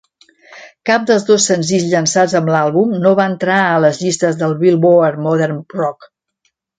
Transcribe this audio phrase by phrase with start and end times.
[0.89, 5.21] Cap dels dos senzills llançats amb l'àlbum no van entrar a les llistes del "Billboard"
[5.27, 6.09] Modern Rock.